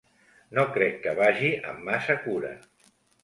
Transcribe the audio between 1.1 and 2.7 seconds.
vagi amb massa cura.